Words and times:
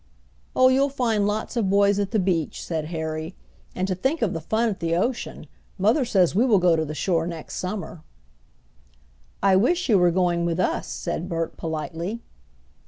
"Oh, 0.55 0.69
you'll 0.69 0.89
find 0.89 1.27
lots 1.27 1.55
of 1.55 1.69
boys 1.69 1.99
at 1.99 2.09
the 2.09 2.17
beach," 2.17 2.65
said 2.65 2.85
Harry. 2.85 3.35
"And 3.75 3.87
to 3.87 3.93
think 3.93 4.23
of 4.23 4.33
the 4.33 4.41
fun 4.41 4.67
at 4.67 4.79
the 4.79 4.95
ocean! 4.95 5.45
Mother 5.77 6.05
says 6.05 6.33
we 6.33 6.43
will 6.43 6.57
go 6.57 6.75
to 6.75 6.83
the 6.83 6.95
shore 6.95 7.27
next 7.27 7.57
summer." 7.57 8.01
"I 9.43 9.55
wish 9.55 9.89
you 9.89 9.99
were 9.99 10.09
going 10.09 10.43
with 10.43 10.59
us," 10.59 10.87
said 10.87 11.29
Bert 11.29 11.55
politely. 11.55 12.23